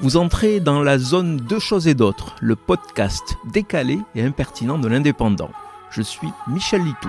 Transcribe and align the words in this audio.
Vous 0.00 0.16
entrez 0.16 0.58
dans 0.58 0.82
la 0.82 0.98
zone 0.98 1.36
Deux 1.36 1.60
choses 1.60 1.86
et 1.86 1.94
d'autres, 1.94 2.34
le 2.40 2.56
podcast 2.56 3.36
décalé 3.52 3.98
et 4.16 4.22
impertinent 4.22 4.76
de 4.78 4.88
l'indépendant. 4.88 5.52
Je 5.90 6.02
suis 6.02 6.28
Michel 6.48 6.82
Litou. 6.82 7.08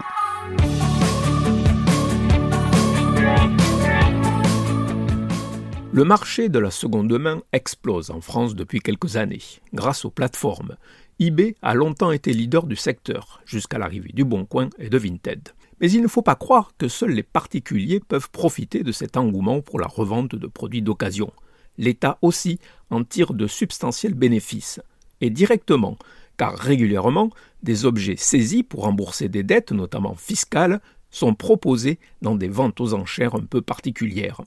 Le 5.91 6.03
marché 6.03 6.47
de 6.47 6.59
la 6.59 6.69
seconde 6.69 7.17
main 7.17 7.41
explose 7.53 8.11
en 8.11 8.21
France 8.21 8.53
depuis 8.53 8.81
quelques 8.81 9.17
années, 9.17 9.41
grâce 9.73 10.05
aux 10.05 10.11
plateformes. 10.11 10.77
eBay 11.19 11.55
a 11.63 11.73
longtemps 11.73 12.11
été 12.11 12.33
leader 12.33 12.67
du 12.67 12.75
secteur, 12.75 13.41
jusqu'à 13.45 13.79
l'arrivée 13.79 14.11
du 14.13 14.25
Bon 14.25 14.45
Coin 14.45 14.69
et 14.77 14.89
de 14.89 14.97
Vinted. 14.99 15.49
Mais 15.81 15.89
il 15.89 16.03
ne 16.03 16.07
faut 16.07 16.21
pas 16.21 16.35
croire 16.35 16.71
que 16.77 16.87
seuls 16.87 17.11
les 17.11 17.23
particuliers 17.23 17.99
peuvent 17.99 18.29
profiter 18.29 18.83
de 18.83 18.91
cet 18.91 19.17
engouement 19.17 19.61
pour 19.61 19.79
la 19.79 19.87
revente 19.87 20.35
de 20.35 20.47
produits 20.47 20.83
d'occasion 20.83 21.31
l'État 21.77 22.17
aussi 22.21 22.59
en 22.89 23.03
tire 23.03 23.33
de 23.33 23.47
substantiels 23.47 24.13
bénéfices, 24.13 24.81
et 25.21 25.29
directement, 25.29 25.97
car 26.37 26.55
régulièrement, 26.55 27.29
des 27.63 27.85
objets 27.85 28.17
saisis 28.17 28.63
pour 28.63 28.83
rembourser 28.83 29.29
des 29.29 29.43
dettes, 29.43 29.71
notamment 29.71 30.15
fiscales, 30.15 30.81
sont 31.09 31.33
proposés 31.33 31.99
dans 32.21 32.35
des 32.35 32.49
ventes 32.49 32.79
aux 32.81 32.93
enchères 32.93 33.35
un 33.35 33.41
peu 33.43 33.61
particulières. 33.61 34.41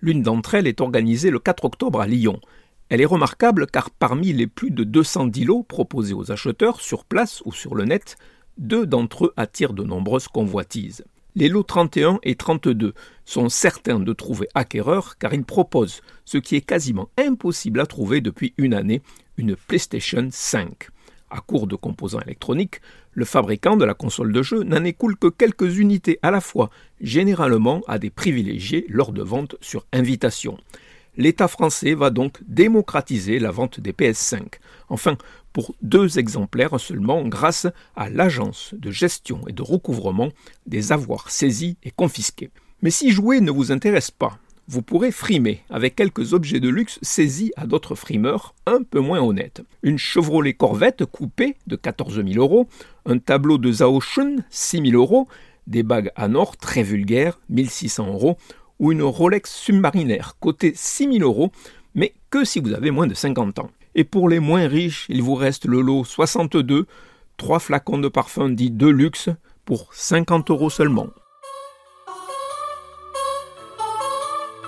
L'une 0.00 0.22
d'entre 0.22 0.54
elles 0.54 0.66
est 0.66 0.80
organisée 0.80 1.30
le 1.30 1.38
4 1.38 1.64
octobre 1.64 2.00
à 2.00 2.06
Lyon. 2.06 2.40
Elle 2.88 3.00
est 3.00 3.06
remarquable 3.06 3.66
car 3.66 3.90
parmi 3.90 4.32
les 4.32 4.46
plus 4.46 4.70
de 4.70 4.84
210 4.84 5.44
lots 5.44 5.62
proposés 5.62 6.14
aux 6.14 6.30
acheteurs 6.30 6.80
sur 6.80 7.04
place 7.04 7.42
ou 7.44 7.52
sur 7.52 7.74
le 7.74 7.84
net, 7.84 8.16
deux 8.58 8.86
d'entre 8.86 9.26
eux 9.26 9.32
attirent 9.36 9.72
de 9.72 9.82
nombreuses 9.82 10.28
convoitises. 10.28 11.04
Les 11.36 11.48
lots 11.48 11.64
31 11.64 12.20
et 12.22 12.36
32 12.36 12.94
sont 13.24 13.48
certains 13.48 13.98
de 13.98 14.12
trouver 14.12 14.46
acquéreurs 14.54 15.18
car 15.18 15.34
ils 15.34 15.42
proposent, 15.42 16.00
ce 16.24 16.38
qui 16.38 16.54
est 16.54 16.60
quasiment 16.60 17.08
impossible 17.18 17.80
à 17.80 17.86
trouver 17.86 18.20
depuis 18.20 18.54
une 18.56 18.72
année, 18.72 19.02
une 19.36 19.56
PlayStation 19.56 20.28
5. 20.30 20.90
À 21.30 21.40
court 21.40 21.66
de 21.66 21.74
composants 21.74 22.20
électroniques, 22.20 22.80
le 23.10 23.24
fabricant 23.24 23.76
de 23.76 23.84
la 23.84 23.94
console 23.94 24.32
de 24.32 24.42
jeu 24.42 24.62
n'en 24.62 24.84
écoule 24.84 25.16
que 25.16 25.26
quelques 25.26 25.78
unités 25.78 26.20
à 26.22 26.30
la 26.30 26.40
fois, 26.40 26.70
généralement 27.00 27.82
à 27.88 27.98
des 27.98 28.10
privilégiés 28.10 28.86
lors 28.88 29.10
de 29.10 29.22
ventes 29.22 29.56
sur 29.60 29.86
invitation. 29.92 30.56
L'État 31.16 31.48
français 31.48 31.94
va 31.94 32.10
donc 32.10 32.38
démocratiser 32.46 33.38
la 33.38 33.50
vente 33.50 33.80
des 33.80 33.92
PS5. 33.92 34.42
Enfin, 34.88 35.16
pour 35.52 35.74
deux 35.82 36.18
exemplaires 36.18 36.78
seulement 36.80 37.22
grâce 37.26 37.66
à 37.94 38.10
l'agence 38.10 38.74
de 38.76 38.90
gestion 38.90 39.46
et 39.46 39.52
de 39.52 39.62
recouvrement 39.62 40.30
des 40.66 40.92
avoirs 40.92 41.30
saisis 41.30 41.76
et 41.84 41.90
confisqués. 41.90 42.50
Mais 42.82 42.90
si 42.90 43.10
jouer 43.10 43.40
ne 43.40 43.52
vous 43.52 43.70
intéresse 43.70 44.10
pas, 44.10 44.38
vous 44.66 44.82
pourrez 44.82 45.12
frimer 45.12 45.62
avec 45.70 45.94
quelques 45.94 46.32
objets 46.32 46.60
de 46.60 46.68
luxe 46.68 46.98
saisis 47.02 47.52
à 47.56 47.66
d'autres 47.66 47.94
frimeurs 47.94 48.54
un 48.66 48.82
peu 48.82 48.98
moins 48.98 49.20
honnêtes. 49.20 49.62
Une 49.82 49.98
Chevrolet 49.98 50.54
Corvette 50.54 51.04
coupée 51.04 51.56
de 51.66 51.76
14 51.76 52.24
000 52.26 52.42
euros, 52.42 52.66
un 53.06 53.18
tableau 53.18 53.58
de 53.58 53.70
Zhao 53.70 54.00
Shun 54.00 54.36
6 54.50 54.90
000 54.90 55.00
euros, 55.00 55.28
des 55.66 55.82
bagues 55.82 56.10
à 56.16 56.28
or 56.30 56.56
très 56.56 56.82
vulgaires 56.82 57.38
1600 57.48 58.08
euros 58.08 58.36
ou 58.78 58.92
une 58.92 59.02
Rolex 59.02 59.54
submarinaire 59.54 60.36
cotée 60.40 60.72
6 60.74 61.18
000 61.18 61.24
euros, 61.24 61.52
mais 61.94 62.12
que 62.30 62.44
si 62.44 62.60
vous 62.60 62.72
avez 62.72 62.90
moins 62.90 63.06
de 63.06 63.14
50 63.14 63.58
ans. 63.60 63.70
Et 63.94 64.04
pour 64.04 64.28
les 64.28 64.40
moins 64.40 64.66
riches, 64.66 65.06
il 65.08 65.22
vous 65.22 65.34
reste 65.34 65.66
le 65.66 65.80
lot 65.80 66.04
62, 66.04 66.86
trois 67.36 67.60
flacons 67.60 67.98
de 67.98 68.08
parfum 68.08 68.50
dits 68.50 68.70
de 68.70 68.88
luxe 68.88 69.28
pour 69.64 69.92
50 69.92 70.50
euros 70.50 70.70
seulement. 70.70 71.08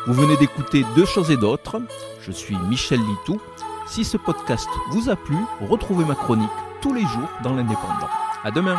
Vous 0.06 0.14
venez 0.14 0.36
d'écouter 0.36 0.84
Deux 0.94 1.04
choses 1.04 1.32
et 1.32 1.36
d'autres. 1.36 1.82
Je 2.20 2.30
suis 2.30 2.56
Michel 2.68 3.00
Litou. 3.00 3.40
Si 3.88 4.04
ce 4.04 4.16
podcast 4.16 4.68
vous 4.90 5.10
a 5.10 5.16
plu, 5.16 5.36
retrouvez 5.68 6.04
ma 6.04 6.14
chronique 6.14 6.48
tous 6.80 6.94
les 6.94 7.02
jours 7.02 7.28
dans 7.42 7.54
l'Indépendant. 7.54 8.08
À 8.44 8.52
demain! 8.52 8.78